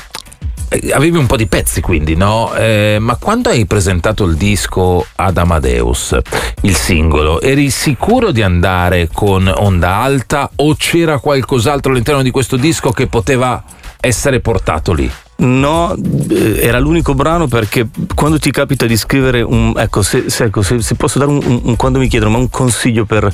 avevi 0.92 1.16
un 1.16 1.26
po' 1.26 1.36
di 1.36 1.46
pezzi 1.46 1.80
quindi, 1.80 2.16
no? 2.16 2.52
Eh, 2.54 2.98
ma 3.00 3.16
quando 3.16 3.50
hai 3.50 3.66
presentato 3.66 4.24
il 4.24 4.36
disco 4.36 5.06
ad 5.16 5.36
Amadeus, 5.36 6.18
il 6.62 6.74
singolo, 6.74 7.40
eri 7.40 7.70
sicuro 7.70 8.32
di 8.32 8.42
andare 8.42 9.08
con 9.12 9.50
onda 9.54 9.96
alta 9.96 10.50
o 10.56 10.74
c'era 10.76 11.18
qualcos'altro 11.18 11.92
all'interno 11.92 12.22
di 12.22 12.30
questo 12.30 12.56
disco 12.56 12.90
che 12.90 13.06
poteva 13.06 13.62
essere 14.00 14.40
portato 14.40 14.92
lì? 14.92 15.10
No, 15.38 15.94
eh, 16.30 16.60
era 16.60 16.78
l'unico 16.78 17.14
brano 17.14 17.46
perché 17.46 17.88
quando 18.14 18.38
ti 18.38 18.50
capita 18.50 18.86
di 18.86 18.96
scrivere 18.96 19.42
un. 19.42 19.74
Ecco, 19.76 20.00
se, 20.00 20.30
se, 20.30 20.44
ecco, 20.44 20.62
se, 20.62 20.80
se 20.80 20.94
posso 20.94 21.18
dare 21.18 21.30
un, 21.30 21.40
un, 21.44 21.60
un, 21.64 21.76
Quando 21.76 21.98
mi 21.98 22.08
chiedono, 22.08 22.30
ma 22.30 22.38
un 22.38 22.48
consiglio 22.48 23.04
per 23.04 23.30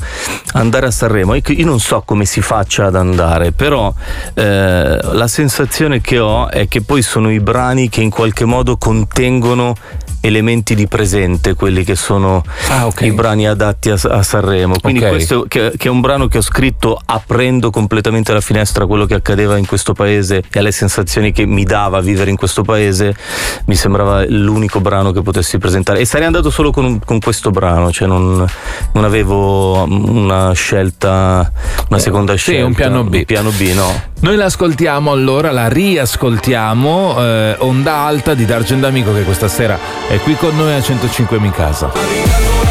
andare 0.55 0.87
a 0.87 0.91
Sanremo, 0.91 1.35
io, 1.35 1.43
io 1.47 1.65
non 1.65 1.79
so 1.79 2.03
come 2.05 2.25
si 2.25 2.41
faccia 2.41 2.87
ad 2.87 2.97
andare, 2.97 3.53
però 3.53 3.93
eh, 4.35 4.99
la 5.01 5.29
sensazione 5.29 6.01
che 6.01 6.19
ho 6.19 6.51
è 6.51 6.67
che 6.67 6.83
poi 6.83 7.03
sono 7.03 7.31
i 7.31 7.39
brani 7.39 7.89
che 7.89 8.01
in 8.01 8.11
qualche 8.11 8.45
modo 8.45 8.77
contengono 8.77 9.75
elementi 10.23 10.75
di 10.75 10.87
presente, 10.87 11.55
quelli 11.55 11.83
che 11.85 11.97
sono 11.97 12.45
ah, 12.69 12.87
okay. 12.87 13.09
i 13.09 13.13
brani 13.13 13.47
adatti 13.47 13.91
a, 13.91 13.99
a 14.01 14.23
Sanremo. 14.23 14.77
Quindi 14.81 15.01
okay. 15.01 15.11
questo 15.11 15.45
che, 15.49 15.73
che, 15.77 15.89
è 15.89 15.91
un 15.91 16.01
brano 16.01 16.29
che 16.29 16.39
ho 16.39 16.43
scritto 16.43 16.99
aprendo 17.05 17.71
completamente 17.71 18.33
la 18.33 18.41
finestra 18.41 18.85
a 18.85 18.87
quello 18.87 19.05
che 19.05 19.15
accadeva 19.15 19.59
in 19.59 19.67
questo 19.67 19.93
paese 19.93 20.45
e 20.51 20.59
alle 20.61 20.71
sensazioni 20.71 21.33
che 21.33 21.45
mi 21.45 21.65
dava 21.65 21.92
vivere 22.01 22.31
in 22.31 22.37
questo 22.37 22.63
paese, 22.63 23.15
mi 23.67 23.75
sembrava 23.75 24.25
l'unico 24.27 24.81
brano 24.81 25.13
che 25.13 25.23
potessi 25.23 25.59
presentare. 25.59 26.01
E 26.01 26.05
sarei 26.05 26.27
andato 26.27 26.51
solo 26.51 26.71
con, 26.71 27.01
con 27.05 27.19
questo 27.21 27.51
brano, 27.51 27.91
cioè 27.91 28.09
non, 28.09 28.45
non, 28.93 29.05
avevo 29.05 29.85
una 29.85 30.53
scelta, 30.53 31.51
una 31.89 31.99
seconda 31.99 32.35
scelta. 32.35 32.61
Sì, 32.61 32.67
un 32.67 32.75
piano 32.75 33.05
B. 33.05 33.15
Un 33.15 33.25
piano 33.25 33.51
B, 33.51 33.73
no. 33.75 34.11
Noi 34.21 34.37
l'ascoltiamo 34.37 35.11
allora, 35.11 35.51
la 35.51 35.69
riascoltiamo, 35.69 37.17
eh, 37.19 37.57
Onda 37.59 37.95
Alta 37.95 38.35
di 38.35 38.45
D'Argent 38.45 38.85
Amico 38.85 39.13
che 39.13 39.23
questa 39.23 39.49
sera 39.49 39.79
è 40.09 40.19
qui 40.21 40.37
con 40.37 40.57
noi 40.57 40.75
a 40.75 40.81
105 40.81 41.37
in 41.39 41.51
casa. 41.51 42.62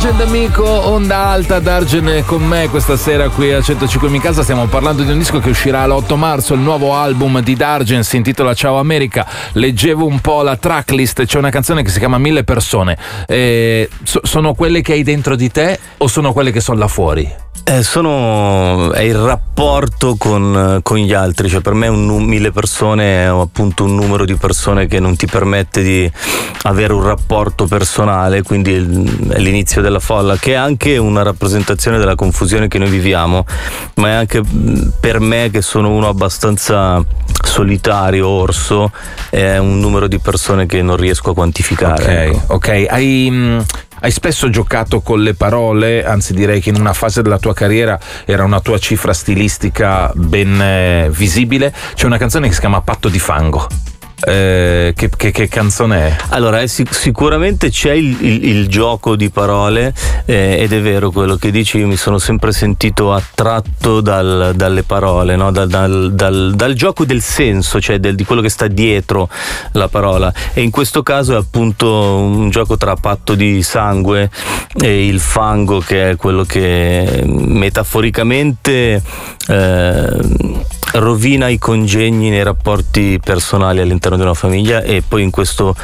D'Argent 0.00 0.26
amico, 0.26 0.64
onda 0.64 1.26
alta, 1.26 1.58
D'Argent 1.58 2.24
con 2.24 2.42
me 2.42 2.70
questa 2.70 2.96
sera 2.96 3.28
qui 3.28 3.52
a 3.52 3.60
105 3.60 4.08
in 4.08 4.22
casa. 4.22 4.42
Stiamo 4.42 4.64
parlando 4.64 5.02
di 5.02 5.10
un 5.10 5.18
disco 5.18 5.40
che 5.40 5.50
uscirà 5.50 5.86
l'8 5.86 6.16
marzo, 6.16 6.54
il 6.54 6.60
nuovo 6.60 6.94
album 6.94 7.42
di 7.42 7.54
D'Argent, 7.54 8.02
si 8.02 8.16
intitola 8.16 8.54
Ciao 8.54 8.78
America. 8.78 9.26
Leggevo 9.52 10.06
un 10.06 10.20
po' 10.20 10.40
la 10.40 10.56
tracklist, 10.56 11.26
c'è 11.26 11.36
una 11.36 11.50
canzone 11.50 11.82
che 11.82 11.90
si 11.90 11.98
chiama 11.98 12.16
Mille 12.16 12.44
persone. 12.44 12.96
Eh, 13.26 13.90
so, 14.02 14.20
sono 14.22 14.54
quelle 14.54 14.80
che 14.80 14.94
hai 14.94 15.02
dentro 15.02 15.36
di 15.36 15.50
te 15.50 15.78
o 15.98 16.06
sono 16.06 16.32
quelle 16.32 16.50
che 16.50 16.60
sono 16.60 16.78
là 16.78 16.88
fuori? 16.88 17.49
Eh, 17.70 17.84
sono, 17.84 18.90
è 18.90 19.02
il 19.02 19.14
rapporto 19.14 20.16
con, 20.16 20.80
con, 20.82 20.96
gli 20.98 21.12
altri, 21.12 21.48
cioè 21.48 21.60
per 21.60 21.74
me 21.74 21.86
un, 21.86 22.24
mille 22.24 22.50
persone 22.50 23.22
è 23.22 23.26
appunto 23.26 23.84
un 23.84 23.94
numero 23.94 24.24
di 24.24 24.34
persone 24.34 24.88
che 24.88 24.98
non 24.98 25.14
ti 25.14 25.26
permette 25.26 25.80
di 25.80 26.10
avere 26.62 26.92
un 26.92 27.04
rapporto 27.04 27.66
personale, 27.66 28.42
quindi 28.42 28.74
è 28.74 29.38
l'inizio 29.38 29.82
della 29.82 30.00
folla, 30.00 30.36
che 30.36 30.54
è 30.54 30.56
anche 30.56 30.96
una 30.96 31.22
rappresentazione 31.22 31.98
della 31.98 32.16
confusione 32.16 32.66
che 32.66 32.78
noi 32.78 32.90
viviamo, 32.90 33.46
ma 33.94 34.08
è 34.08 34.12
anche 34.14 34.42
per 34.98 35.20
me 35.20 35.50
che 35.52 35.62
sono 35.62 35.90
uno 35.90 36.08
abbastanza 36.08 37.00
solitario, 37.44 38.26
orso, 38.26 38.90
è 39.30 39.58
un 39.58 39.78
numero 39.78 40.08
di 40.08 40.18
persone 40.18 40.66
che 40.66 40.82
non 40.82 40.96
riesco 40.96 41.30
a 41.30 41.34
quantificare. 41.34 42.02
Ok, 42.02 42.34
ecco. 42.34 42.54
ok, 42.54 42.86
hai 42.88 43.62
hai 44.00 44.10
spesso 44.10 44.50
giocato 44.50 45.00
con 45.00 45.22
le 45.22 45.34
parole, 45.34 46.04
anzi 46.04 46.34
direi 46.34 46.60
che 46.60 46.70
in 46.70 46.76
una 46.76 46.92
fase 46.92 47.22
della 47.22 47.38
tua 47.38 47.54
carriera 47.54 47.98
era 48.24 48.44
una 48.44 48.60
tua 48.60 48.78
cifra 48.78 49.12
stilistica 49.12 50.10
ben 50.14 50.60
eh, 50.60 51.08
visibile. 51.10 51.72
C'è 51.94 52.06
una 52.06 52.18
canzone 52.18 52.48
che 52.48 52.54
si 52.54 52.60
chiama 52.60 52.80
Patto 52.80 53.08
di 53.08 53.18
fango. 53.18 53.89
Eh, 54.22 54.92
che, 54.94 55.08
che, 55.16 55.30
che, 55.30 55.48
canzone 55.48 56.08
è? 56.08 56.16
Allora, 56.28 56.66
sic- 56.66 56.94
sicuramente 56.94 57.70
c'è 57.70 57.92
il, 57.92 58.16
il, 58.20 58.44
il, 58.44 58.68
gioco 58.68 59.16
di 59.16 59.30
parole 59.30 59.94
eh, 60.26 60.58
ed 60.60 60.72
è 60.72 60.80
vero 60.80 61.10
quello 61.10 61.36
che 61.36 61.50
dici, 61.50 61.78
io 61.78 61.86
mi 61.86 61.96
sono 61.96 62.18
sempre 62.18 62.52
sentito 62.52 63.14
attratto 63.14 64.02
dal, 64.02 64.52
dalle 64.54 64.82
parole, 64.82 65.36
no? 65.36 65.50
dal, 65.50 65.68
dal, 65.68 66.12
dal, 66.12 66.52
dal, 66.54 66.74
gioco 66.74 67.04
del 67.04 67.22
senso, 67.22 67.80
cioè 67.80 67.98
del, 67.98 68.14
di 68.14 68.24
quello 68.24 68.42
che 68.42 68.50
sta 68.50 68.66
dietro 68.66 69.28
la 69.72 69.88
parola 69.88 70.32
e 70.52 70.60
in 70.60 70.70
questo 70.70 71.02
caso 71.02 71.32
è 71.34 71.36
appunto 71.36 72.16
un 72.16 72.50
gioco 72.50 72.76
tra 72.76 72.96
patto 72.96 73.34
di 73.34 73.62
sangue 73.62 74.30
e 74.78 75.06
il 75.06 75.20
fango 75.20 75.80
che 75.80 76.10
è 76.10 76.16
quello 76.16 76.44
che 76.44 77.22
metaforicamente 77.24 79.02
eh, 79.48 80.18
rovina 80.92 81.48
i 81.48 81.58
congegni 81.58 82.30
nei 82.30 82.42
rapporti 82.42 83.20
personali 83.22 83.80
all'interno 83.80 84.16
di 84.16 84.22
una 84.22 84.34
famiglia 84.34 84.82
e 84.82 85.02
poi 85.06 85.22
in 85.22 85.30
questo 85.30 85.74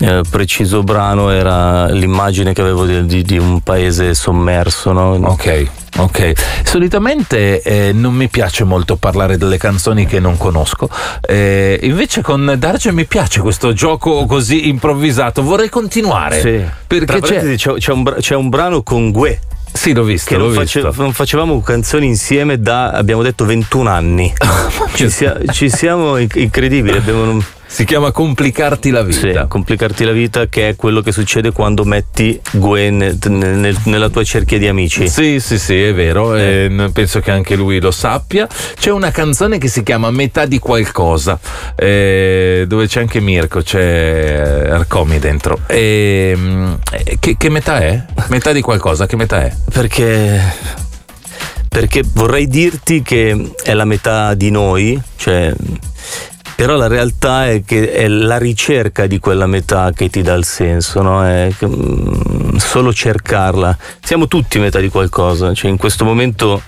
eh, 0.00 0.22
preciso 0.28 0.82
brano 0.82 1.30
era 1.30 1.86
l'immagine 1.86 2.52
che 2.52 2.60
avevo 2.60 2.84
di, 2.84 3.06
di, 3.06 3.22
di 3.22 3.38
un 3.38 3.60
paese 3.60 4.14
sommerso. 4.14 4.92
No? 4.92 5.12
Ok. 5.12 5.68
Ok, 5.98 6.32
solitamente 6.62 7.60
eh, 7.62 7.92
non 7.92 8.14
mi 8.14 8.28
piace 8.28 8.62
molto 8.62 8.94
parlare 8.94 9.36
delle 9.36 9.58
canzoni 9.58 10.06
che 10.06 10.20
non 10.20 10.36
conosco, 10.36 10.88
eh, 11.20 11.80
invece 11.82 12.22
con 12.22 12.54
Darge 12.56 12.92
mi 12.92 13.06
piace 13.06 13.40
questo 13.40 13.72
gioco 13.72 14.24
così 14.24 14.68
improvvisato, 14.68 15.42
vorrei 15.42 15.68
continuare. 15.68 16.40
Sì. 16.40 16.64
Perché 16.86 17.20
c'è... 17.20 17.56
C'è, 17.56 17.92
un, 17.92 18.14
c'è 18.20 18.36
un 18.36 18.48
brano 18.48 18.82
con 18.82 19.10
Gue. 19.10 19.40
Sì, 19.72 19.92
l'ho 19.92 20.02
visto. 20.04 20.30
Che 20.30 20.36
l'ho 20.36 20.48
non, 20.52 20.62
visto. 20.62 20.80
Face, 20.80 21.00
non, 21.00 21.12
facevamo 21.12 21.60
canzoni 21.60 22.06
insieme 22.06 22.60
da, 22.60 22.90
abbiamo 22.90 23.22
detto, 23.22 23.44
21 23.44 23.88
anni. 23.88 24.32
ci, 24.94 25.08
sia, 25.10 25.38
ci, 25.50 25.70
siamo 25.70 26.16
incredibili. 26.16 26.96
Abbiamo 26.96 27.42
si 27.70 27.84
chiama 27.84 28.10
Complicarti 28.10 28.90
la 28.90 29.02
vita. 29.02 29.42
Sì, 29.42 29.48
Complicarti 29.48 30.04
la 30.04 30.10
vita, 30.10 30.46
che 30.48 30.70
è 30.70 30.76
quello 30.76 31.00
che 31.02 31.12
succede 31.12 31.52
quando 31.52 31.84
metti 31.84 32.38
Gwen 32.50 33.16
nel, 33.28 33.76
nella 33.84 34.08
tua 34.08 34.24
cerchia 34.24 34.58
di 34.58 34.66
amici. 34.66 35.08
Sì, 35.08 35.38
sì, 35.38 35.56
sì, 35.56 35.80
è 35.80 35.94
vero. 35.94 36.34
Eh. 36.34 36.64
Eh, 36.64 36.90
penso 36.92 37.20
che 37.20 37.30
anche 37.30 37.54
lui 37.54 37.80
lo 37.80 37.92
sappia. 37.92 38.48
C'è 38.74 38.90
una 38.90 39.12
canzone 39.12 39.58
che 39.58 39.68
si 39.68 39.84
chiama 39.84 40.10
Metà 40.10 40.46
di 40.46 40.58
qualcosa, 40.58 41.38
eh, 41.76 42.64
dove 42.66 42.88
c'è 42.88 43.00
anche 43.00 43.20
Mirko, 43.20 43.62
c'è 43.62 44.66
Arcomi 44.68 45.20
dentro. 45.20 45.60
Ehm, 45.68 46.76
che, 47.20 47.36
che 47.36 47.48
metà 47.50 47.78
è? 47.78 48.04
Metà 48.28 48.50
di 48.50 48.62
qualcosa, 48.62 49.06
che 49.06 49.14
metà 49.14 49.44
è? 49.44 49.54
Perché 49.72 50.88
perché 51.70 52.02
vorrei 52.14 52.48
dirti 52.48 53.00
che 53.00 53.52
è 53.62 53.74
la 53.74 53.84
metà 53.84 54.34
di 54.34 54.50
noi, 54.50 55.00
cioè 55.14 55.54
però 56.60 56.76
la 56.76 56.88
realtà 56.88 57.48
è 57.48 57.62
che 57.64 57.90
è 57.90 58.06
la 58.06 58.36
ricerca 58.36 59.06
di 59.06 59.18
quella 59.18 59.46
metà 59.46 59.92
che 59.94 60.10
ti 60.10 60.20
dà 60.20 60.34
il 60.34 60.44
senso, 60.44 61.00
no? 61.00 61.24
È 61.24 61.48
mm, 61.64 62.56
solo 62.56 62.92
cercarla. 62.92 63.74
Siamo 64.02 64.28
tutti 64.28 64.58
metà 64.58 64.78
di 64.78 64.90
qualcosa, 64.90 65.54
cioè 65.54 65.70
in 65.70 65.78
questo 65.78 66.04
momento 66.04 66.60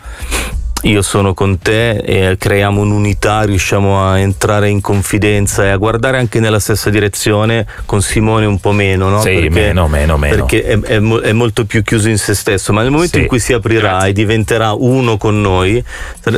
io 0.82 1.02
sono 1.02 1.32
con 1.32 1.58
te 1.58 1.90
e 1.98 2.36
creiamo 2.36 2.80
un'unità, 2.80 3.42
riusciamo 3.42 4.04
a 4.04 4.18
entrare 4.18 4.68
in 4.68 4.80
confidenza 4.80 5.64
e 5.64 5.68
a 5.68 5.76
guardare 5.76 6.18
anche 6.18 6.40
nella 6.40 6.58
stessa 6.58 6.90
direzione, 6.90 7.66
con 7.86 8.02
Simone 8.02 8.46
un 8.46 8.58
po' 8.58 8.72
meno, 8.72 9.08
no? 9.08 9.20
Sì, 9.20 9.32
perché, 9.32 9.48
meno, 9.48 9.86
meno, 9.86 10.16
meno. 10.16 10.34
Perché 10.34 10.64
è, 10.64 10.80
è, 10.80 11.00
è, 11.00 11.32
molto 11.32 11.64
più 11.66 11.82
chiuso 11.82 12.08
in 12.08 12.18
se 12.18 12.34
stesso, 12.34 12.72
ma 12.72 12.82
nel 12.82 12.90
momento 12.90 13.16
sì. 13.16 13.22
in 13.22 13.28
cui 13.28 13.38
si 13.38 13.52
aprirà 13.52 13.90
Grazie. 13.90 14.08
e 14.08 14.12
diventerà 14.12 14.72
uno 14.72 15.16
con 15.18 15.40
noi, 15.40 15.82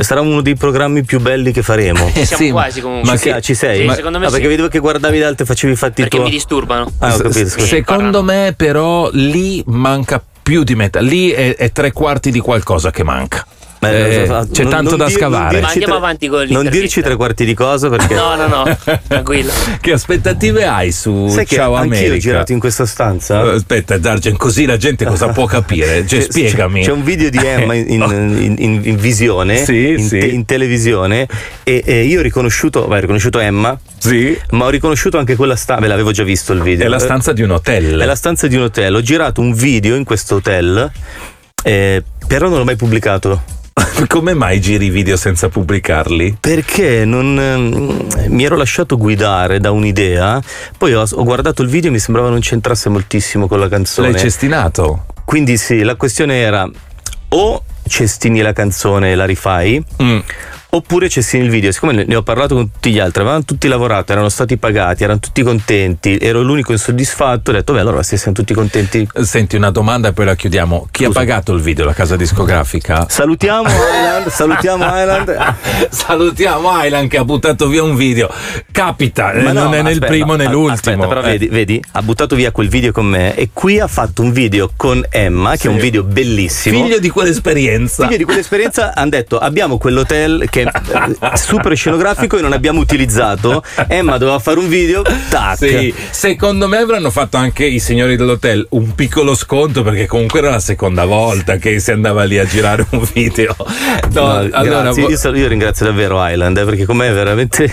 sarà 0.01 0.21
uno 0.21 0.41
dei 0.41 0.55
programmi 0.55 1.03
più 1.03 1.19
belli 1.19 1.51
che 1.51 1.63
faremo. 1.63 2.11
Eh, 2.13 2.25
siamo 2.25 2.43
sì, 2.43 2.51
quasi 2.51 2.81
comunque. 2.81 3.11
Ma 3.11 3.17
che, 3.17 3.41
ci 3.41 3.55
sei? 3.55 3.79
Sì, 3.79 3.85
ma, 3.85 3.95
secondo 3.95 4.19
me 4.19 4.25
no, 4.25 4.29
sì. 4.29 4.35
Perché 4.35 4.49
vedevo 4.49 4.67
che 4.67 4.79
guardavi 4.79 5.17
l'altro 5.17 5.43
e 5.43 5.47
facevi 5.47 5.73
i 5.73 5.75
fatti 5.75 6.01
perché 6.01 6.17
tuoi. 6.17 6.29
mi 6.29 6.35
disturbano. 6.35 6.91
Ah, 6.99 7.15
ho 7.15 7.17
capito. 7.17 7.47
S- 7.47 7.63
secondo 7.63 8.21
me 8.21 8.53
però 8.55 9.09
lì 9.11 9.63
manca 9.67 10.23
più 10.43 10.63
di 10.63 10.75
metà, 10.75 10.99
lì 10.99 11.31
è, 11.31 11.55
è 11.55 11.71
tre 11.71 11.91
quarti 11.91 12.29
di 12.29 12.39
qualcosa 12.39 12.91
che 12.91 13.03
manca. 13.03 13.43
Eh, 13.91 14.47
c'è 14.51 14.63
non, 14.63 14.71
tanto 14.71 14.89
non 14.91 14.99
da 14.99 15.05
dir, 15.05 15.17
scavare. 15.17 15.61
Ma 15.61 15.67
andiamo 15.67 15.93
tre, 15.93 16.03
avanti 16.03 16.27
con 16.27 16.45
Non 16.49 16.69
dirci 16.69 17.01
tre 17.01 17.15
quarti 17.15 17.45
di 17.45 17.53
cosa 17.53 17.89
perché. 17.89 18.13
no, 18.13 18.35
no, 18.35 18.47
no, 18.47 18.77
tranquillo. 19.07 19.51
che 19.81 19.91
aspettative 19.91 20.65
hai 20.65 20.91
su 20.91 21.27
Sai 21.27 21.45
Ciao 21.45 21.73
che 21.73 21.79
America? 21.79 22.07
Io 22.07 22.13
ho 22.13 22.17
girato 22.17 22.51
in 22.51 22.59
questa 22.59 22.85
stanza. 22.85 23.43
Uh, 23.43 23.47
aspetta, 23.49 23.97
Dargen, 23.97 24.37
così 24.37 24.65
la 24.65 24.77
gente 24.77 25.05
cosa 25.05 25.27
può 25.29 25.45
capire? 25.45 26.05
Cioè, 26.15 26.21
spiegami. 26.21 26.81
C'è, 26.81 26.87
c'è, 26.87 26.91
un 26.91 27.03
video 27.03 27.29
di 27.29 27.39
Emma 27.43 27.73
in, 27.73 27.85
in, 28.39 28.55
in, 28.57 28.81
in 28.83 28.95
visione, 28.95 29.63
sì, 29.63 29.89
in, 29.89 30.07
sì. 30.07 30.19
Te, 30.19 30.25
in, 30.27 30.45
televisione, 30.45 31.27
e, 31.63 31.83
e, 31.85 32.03
io 32.03 32.19
ho 32.19 32.21
riconosciuto, 32.21 32.87
vai, 32.87 32.97
ho 32.97 33.01
riconosciuto 33.01 33.39
Emma. 33.39 33.77
Sì. 33.97 34.37
Ma 34.51 34.65
ho 34.65 34.69
riconosciuto 34.69 35.17
anche 35.17 35.35
quella 35.35 35.55
stanza. 35.55 35.81
Ve 35.81 35.87
l'avevo 35.87 36.11
già 36.11 36.23
visto 36.23 36.53
il 36.53 36.61
video. 36.61 36.85
È 36.85 36.89
la 36.89 36.99
stanza 36.99 37.33
di 37.33 37.41
un 37.41 37.51
hotel. 37.51 37.99
È 37.99 38.05
la 38.05 38.15
stanza 38.15 38.47
di 38.47 38.55
un 38.55 38.63
hotel. 38.63 38.93
Ho 38.95 39.01
girato 39.01 39.41
un 39.41 39.53
video 39.53 39.95
in 39.95 40.03
questo 40.03 40.35
hotel, 40.35 40.91
eh, 41.63 42.03
però 42.27 42.47
non 42.47 42.59
l'ho 42.59 42.65
mai 42.65 42.75
pubblicato. 42.75 43.41
Come 44.07 44.33
mai 44.33 44.61
giri 44.61 44.85
i 44.85 44.89
video 44.89 45.17
senza 45.17 45.49
pubblicarli? 45.49 46.37
Perché 46.39 47.03
non, 47.03 47.37
eh, 48.17 48.29
mi 48.29 48.45
ero 48.45 48.55
lasciato 48.55 48.97
guidare 48.97 49.59
da 49.59 49.71
un'idea, 49.71 50.41
poi 50.77 50.93
ho, 50.93 51.03
ho, 51.09 51.23
guardato 51.23 51.61
il 51.61 51.67
video 51.67 51.89
e 51.89 51.93
mi 51.93 51.99
sembrava 51.99 52.29
non 52.29 52.39
c'entrasse 52.39 52.87
moltissimo 52.87 53.47
con 53.47 53.59
la 53.59 53.67
canzone. 53.67 54.11
L'hai 54.11 54.19
cestinato? 54.19 55.05
Quindi 55.25 55.57
sì, 55.57 55.81
la 55.83 55.95
questione 55.95 56.39
era 56.39 56.69
o 57.29 57.63
cestini 57.87 58.41
la 58.41 58.53
canzone 58.53 59.11
e 59.11 59.15
la 59.15 59.25
rifai, 59.25 59.83
mm 60.01 60.19
oppure 60.75 61.09
cestini 61.09 61.45
il 61.45 61.49
video. 61.49 61.71
Siccome 61.71 62.03
ne 62.05 62.15
ho 62.15 62.21
parlato 62.21 62.55
con 62.55 62.71
tutti 62.71 62.91
gli 62.91 62.99
altri, 62.99 63.21
avevano 63.21 63.43
tutti 63.43 63.67
lavorato, 63.67 64.11
erano 64.11 64.29
stati 64.29 64.57
pagati, 64.57 65.03
erano 65.03 65.19
tutti 65.19 65.41
contenti, 65.41 66.17
ero 66.17 66.41
l'unico 66.41 66.71
insoddisfatto, 66.73 67.51
ho 67.51 67.53
detto, 67.53 67.73
beh, 67.73 67.79
allora 67.79 68.03
se 68.03 68.17
siamo 68.17 68.35
tutti 68.35 68.53
contenti. 68.53 69.07
Senti, 69.21 69.55
una 69.55 69.71
domanda 69.71 70.09
e 70.09 70.13
poi 70.13 70.25
la 70.25 70.35
chiudiamo. 70.35 70.87
Chi 70.91 71.05
Scusa. 71.05 71.19
ha 71.19 71.21
pagato 71.21 71.53
il 71.53 71.61
video, 71.61 71.85
la 71.85 71.93
casa 71.93 72.15
discografica? 72.15 73.05
Salutiamo 73.07 73.67
Island, 73.71 74.27
salutiamo 74.27 74.83
Island. 74.85 75.55
salutiamo 75.89 76.69
Island 76.83 77.09
che 77.09 77.17
ha 77.17 77.25
buttato 77.25 77.67
via 77.67 77.83
un 77.83 77.95
video. 77.95 78.29
Capita, 78.71 79.31
ma 79.33 79.51
non 79.53 79.69
no, 79.69 79.75
è 79.75 79.81
né 79.81 79.91
il 79.91 79.99
primo 79.99 80.35
né 80.35 80.45
l'ultimo. 80.45 80.73
Aspetta, 80.73 81.07
però 81.07 81.21
eh. 81.21 81.31
vedi, 81.31 81.47
vedi, 81.47 81.83
ha 81.93 82.01
buttato 82.01 82.35
via 82.35 82.51
quel 82.51 82.67
video 82.67 82.91
con 82.91 83.05
me 83.05 83.35
e 83.35 83.49
qui 83.53 83.79
ha 83.79 83.87
fatto 83.87 84.21
un 84.21 84.31
video 84.31 84.71
con 84.75 85.03
Emma, 85.09 85.51
che 85.51 85.57
sì. 85.57 85.67
è 85.67 85.69
un 85.69 85.77
video 85.77 86.03
bellissimo. 86.03 86.83
Figlio 86.83 86.99
di 86.99 87.09
quell'esperienza. 87.09 88.05
Figlio 88.05 88.17
di 88.17 88.23
quell'esperienza, 88.25 88.93
hanno 88.95 89.11
detto, 89.11 89.37
abbiamo 89.37 89.77
quell'hotel 89.77 90.47
che 90.49 90.64
super 91.35 91.75
scenografico 91.75 92.37
e 92.37 92.41
non 92.41 92.53
abbiamo 92.53 92.79
utilizzato. 92.79 93.63
Emma 93.87 94.17
doveva 94.17 94.39
fare 94.39 94.59
un 94.59 94.67
video, 94.67 95.01
tac. 95.29 95.57
Sì, 95.57 95.93
secondo 96.09 96.67
me 96.67 96.77
avranno 96.77 97.09
fatto 97.09 97.37
anche 97.37 97.65
i 97.65 97.79
signori 97.79 98.15
dell'hotel 98.15 98.65
un 98.71 98.95
piccolo 98.95 99.35
sconto 99.35 99.83
perché 99.83 100.05
comunque 100.07 100.39
era 100.39 100.49
la 100.49 100.59
seconda 100.59 101.05
volta 101.05 101.57
che 101.57 101.79
si 101.79 101.91
andava 101.91 102.23
lì 102.23 102.37
a 102.37 102.45
girare 102.45 102.85
un 102.89 103.07
video. 103.13 103.55
No, 104.11 104.41
no 104.41 104.49
allora, 104.51 104.91
io, 104.91 105.09
io, 105.09 105.47
ringrazio 105.47 105.85
davvero 105.85 106.25
Island 106.25 106.57
eh, 106.57 106.65
perché 106.65 106.85
com'è 106.85 107.11
veramente 107.11 107.71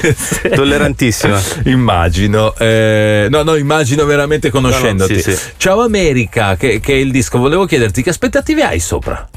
tollerantissima. 0.54 1.40
Immagino, 1.64 2.54
eh, 2.56 3.26
no, 3.30 3.42
no, 3.42 3.56
immagino 3.56 4.04
veramente 4.04 4.50
conoscendoti. 4.50 5.12
No, 5.12 5.18
no, 5.18 5.24
sì, 5.24 5.32
sì. 5.32 5.50
Ciao 5.56 5.82
America, 5.82 6.56
che, 6.56 6.80
che, 6.80 6.92
è 6.92 6.96
il 6.96 7.10
disco. 7.10 7.38
Volevo 7.38 7.66
chiederti 7.66 8.02
che 8.02 8.10
aspettative 8.10 8.62
hai 8.62 8.80
sopra? 8.80 9.28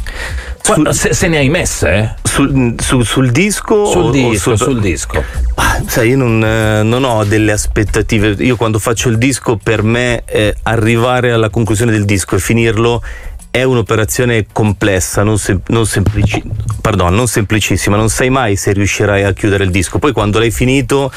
Sul, 0.63 0.93
se, 0.93 1.13
se, 1.13 1.27
ne 1.27 1.38
hai 1.39 1.50
messe? 1.50 2.15
Sul, 2.24 2.75
su, 2.79 3.01
sul, 3.01 3.32
disco? 3.32 3.86
Sul 3.86 4.12
disco, 4.12 4.55
sul... 4.55 4.58
sul 4.58 4.79
disco. 4.79 5.22
Ah, 5.55 5.84
sai, 5.86 6.10
io 6.12 6.17
non, 6.17 6.41
eh, 6.41 6.84
non, 6.84 7.03
ho 7.03 7.25
delle 7.25 7.51
aspettative. 7.51 8.29
Io 8.39 8.55
quando 8.55 8.79
faccio 8.79 9.10
il 9.10 9.17
disco, 9.17 9.60
per 9.62 9.84
me 9.84 10.24
eh, 10.25 10.55
arrivare 10.63 11.34
alla 11.34 11.50
conclusione 11.50 11.91
del 11.91 12.05
disco 12.05 12.38
e 12.38 12.39
finirlo 12.39 13.03
è 13.51 13.62
un'operazione 13.63 14.48
complessa, 14.53 15.22
non, 15.22 15.38
sem- 15.38 15.62
non, 15.67 15.86
semplici- 15.86 16.41
pardon, 16.82 17.13
non 17.13 17.27
semplicissima. 17.27 17.98
Non 17.98 18.08
sai 18.08 18.29
mai 18.29 18.55
se 18.55 18.72
riuscirai 18.72 19.25
a 19.25 19.34
chiudere 19.34 19.65
il 19.65 19.70
disco. 19.70 20.00
Poi 20.00 20.13
quando 20.13 20.39
l'hai 20.39 20.50
finito 20.51 21.12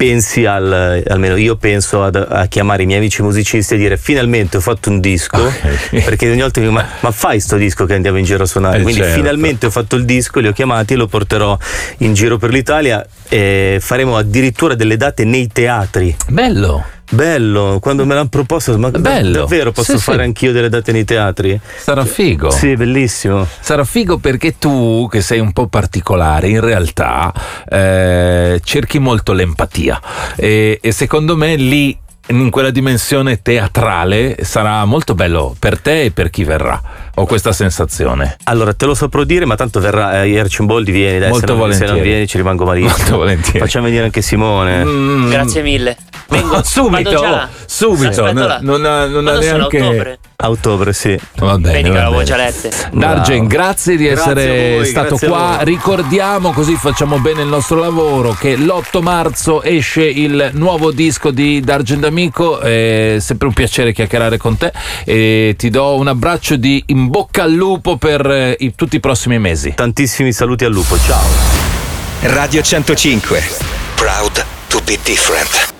pensi 0.00 0.46
al, 0.46 1.02
almeno 1.06 1.36
io 1.36 1.56
penso 1.56 2.02
ad, 2.02 2.16
a 2.16 2.46
chiamare 2.46 2.84
i 2.84 2.86
miei 2.86 3.00
amici 3.00 3.20
musicisti 3.20 3.74
e 3.74 3.76
dire 3.76 3.98
finalmente 3.98 4.56
ho 4.56 4.60
fatto 4.60 4.88
un 4.88 4.98
disco 4.98 5.36
okay. 5.44 6.02
perché 6.02 6.30
ogni 6.30 6.40
volta 6.40 6.58
mi 6.60 6.68
dicono 6.68 6.82
ma, 6.82 6.90
ma, 7.00 7.10
fai 7.10 7.38
sto 7.38 7.56
disco 7.56 7.84
che 7.84 7.92
andiamo 7.92 8.16
in 8.16 8.24
giro 8.24 8.44
a 8.44 8.46
suonare 8.46 8.78
eh 8.78 8.82
quindi 8.82 9.02
certo. 9.02 9.16
finalmente 9.16 9.66
ho 9.66 9.70
fatto 9.70 9.96
il 9.96 10.06
disco 10.06 10.40
li 10.40 10.46
ho 10.46 10.52
chiamati 10.52 10.94
e 10.94 10.96
lo 10.96 11.06
porterò 11.06 11.54
in 11.98 12.14
giro 12.14 12.38
per 12.38 12.48
l'Italia 12.48 13.06
e 13.28 13.76
faremo 13.78 14.16
addirittura 14.16 14.74
delle 14.74 14.96
date 14.96 15.24
nei 15.24 15.48
teatri 15.48 16.16
bello 16.28 16.82
Bello, 17.10 17.78
quando 17.80 18.06
me 18.06 18.14
l'hanno 18.14 18.28
proposto, 18.28 18.78
ma 18.78 18.90
Bello. 18.90 19.40
davvero 19.40 19.72
posso 19.72 19.98
sì, 19.98 20.04
fare 20.04 20.18
sì. 20.18 20.24
anch'io 20.24 20.52
delle 20.52 20.68
date 20.68 20.92
nei 20.92 21.04
teatri? 21.04 21.60
Sarà 21.76 22.04
figo. 22.04 22.50
Sì, 22.50 22.76
bellissimo. 22.76 23.46
Sarà 23.58 23.84
figo 23.84 24.18
perché 24.18 24.58
tu, 24.58 25.08
che 25.10 25.20
sei 25.20 25.40
un 25.40 25.52
po' 25.52 25.66
particolare, 25.66 26.48
in 26.48 26.60
realtà 26.60 27.32
eh, 27.68 28.60
cerchi 28.62 28.98
molto 29.00 29.32
l'empatia 29.32 30.00
e, 30.36 30.78
e 30.80 30.92
secondo 30.92 31.36
me 31.36 31.56
lì 31.56 31.98
in 32.38 32.50
quella 32.50 32.70
dimensione 32.70 33.42
teatrale 33.42 34.38
sarà 34.42 34.84
molto 34.84 35.14
bello 35.14 35.54
per 35.58 35.78
te 35.80 36.04
e 36.04 36.10
per 36.10 36.30
chi 36.30 36.44
verrà. 36.44 36.80
Ho 37.16 37.26
questa 37.26 37.52
sensazione. 37.52 38.36
Allora, 38.44 38.72
te 38.72 38.86
lo 38.86 38.94
saprò 38.94 39.24
dire, 39.24 39.44
ma 39.44 39.56
tanto 39.56 39.80
verrà 39.80 40.22
eh, 40.24 40.38
Arcimboldi, 40.38 40.90
vieni, 40.92 41.18
dai, 41.18 41.30
Molto 41.30 41.46
se, 41.46 41.52
non, 41.52 41.56
se 41.56 41.60
volentieri. 41.62 41.92
non 41.92 42.02
vieni 42.02 42.26
ci 42.26 42.36
rimango 42.36 42.64
malissimo. 42.64 42.96
Molto 42.96 43.16
volentieri. 43.16 43.58
Facciamo 43.58 43.84
venire 43.86 44.04
anche 44.04 44.22
Simone. 44.22 44.84
Mm. 44.84 45.30
Grazie 45.30 45.62
mille. 45.62 45.96
Vengo 46.28 46.62
subito, 46.64 47.48
subito. 47.66 48.32
No- 48.32 48.58
non 48.60 48.84
ha, 48.84 49.06
non 49.06 49.26
ha 49.26 49.38
neanche. 49.38 50.18
Ottobre? 50.40 50.46
A 50.46 50.50
ottobre, 50.50 50.92
sì. 50.92 51.18
Va 51.36 51.58
bene. 51.58 51.72
Vedi 51.82 51.90
che 51.90 51.96
l'avevo 51.96 52.22
già 52.22 52.36
lette. 52.36 52.70
Dargen, 52.92 53.46
grazie 53.46 53.96
di 53.96 54.06
Grazie 54.06 54.30
essere 54.32 54.74
voi, 54.76 54.86
stato 54.86 55.16
qua. 55.18 55.58
Ricordiamo, 55.62 56.52
così 56.52 56.74
facciamo 56.76 57.18
bene 57.18 57.42
il 57.42 57.48
nostro 57.48 57.78
lavoro, 57.80 58.32
che 58.38 58.56
l'8 58.56 59.00
marzo 59.02 59.62
esce 59.62 60.02
il 60.04 60.50
nuovo 60.54 60.90
disco 60.90 61.30
di 61.30 61.60
Dargen 61.60 62.00
D'Amico. 62.00 62.58
È 62.60 63.16
sempre 63.20 63.48
un 63.48 63.52
piacere 63.54 63.92
chiacchierare 63.92 64.36
con 64.36 64.56
te 64.56 64.72
e 65.04 65.54
ti 65.56 65.70
do 65.70 65.94
un 65.96 66.08
abbraccio 66.08 66.56
di 66.56 66.82
in 66.86 67.08
bocca 67.08 67.42
al 67.44 67.52
lupo 67.52 67.96
per 67.96 68.28
eh, 68.30 68.56
i- 68.60 68.74
tutti 68.74 68.96
i 68.96 69.00
prossimi 69.00 69.38
mesi. 69.38 69.72
Tantissimi 69.74 70.32
saluti 70.32 70.64
al 70.64 70.72
lupo, 70.72 70.96
ciao. 71.06 71.22
Radio 72.22 72.62
105. 72.62 73.42
Proud 73.94 74.44
to 74.68 74.80
be 74.84 74.98
different. 75.02 75.78